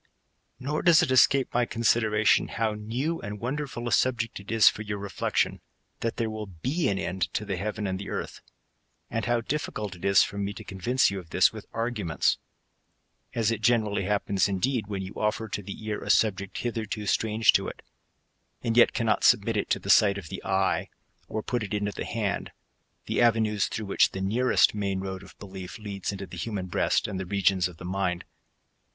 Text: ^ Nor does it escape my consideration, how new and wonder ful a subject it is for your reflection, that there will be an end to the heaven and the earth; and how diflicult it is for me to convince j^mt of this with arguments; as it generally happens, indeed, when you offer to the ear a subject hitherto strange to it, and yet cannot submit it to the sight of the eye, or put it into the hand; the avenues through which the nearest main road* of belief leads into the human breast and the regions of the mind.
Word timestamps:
^ 0.01 0.03
Nor 0.59 0.81
does 0.81 1.03
it 1.03 1.11
escape 1.11 1.53
my 1.53 1.67
consideration, 1.67 2.47
how 2.47 2.73
new 2.73 3.21
and 3.21 3.39
wonder 3.39 3.67
ful 3.67 3.87
a 3.87 3.91
subject 3.91 4.39
it 4.39 4.51
is 4.51 4.67
for 4.67 4.81
your 4.81 4.97
reflection, 4.97 5.61
that 5.99 6.17
there 6.17 6.27
will 6.27 6.47
be 6.47 6.89
an 6.89 6.97
end 6.97 7.31
to 7.35 7.45
the 7.45 7.55
heaven 7.55 7.85
and 7.85 7.99
the 7.99 8.09
earth; 8.09 8.41
and 9.11 9.25
how 9.25 9.41
diflicult 9.41 9.93
it 9.95 10.03
is 10.03 10.23
for 10.23 10.39
me 10.39 10.53
to 10.53 10.63
convince 10.63 11.11
j^mt 11.11 11.19
of 11.19 11.29
this 11.29 11.53
with 11.53 11.67
arguments; 11.71 12.39
as 13.35 13.51
it 13.51 13.61
generally 13.61 14.05
happens, 14.05 14.49
indeed, 14.49 14.87
when 14.87 15.03
you 15.03 15.13
offer 15.17 15.47
to 15.47 15.61
the 15.61 15.85
ear 15.85 16.01
a 16.01 16.09
subject 16.09 16.57
hitherto 16.57 17.05
strange 17.05 17.53
to 17.53 17.67
it, 17.67 17.83
and 18.63 18.77
yet 18.77 18.93
cannot 18.93 19.23
submit 19.23 19.55
it 19.55 19.69
to 19.69 19.77
the 19.77 19.91
sight 19.91 20.17
of 20.17 20.29
the 20.29 20.43
eye, 20.43 20.89
or 21.27 21.43
put 21.43 21.61
it 21.61 21.75
into 21.75 21.91
the 21.91 22.05
hand; 22.05 22.49
the 23.05 23.21
avenues 23.21 23.67
through 23.67 23.85
which 23.85 24.13
the 24.13 24.19
nearest 24.21 24.73
main 24.73 24.99
road* 24.99 25.21
of 25.21 25.37
belief 25.37 25.77
leads 25.77 26.11
into 26.11 26.25
the 26.25 26.37
human 26.37 26.65
breast 26.65 27.07
and 27.07 27.19
the 27.19 27.25
regions 27.27 27.67
of 27.67 27.77
the 27.77 27.85
mind. 27.85 28.25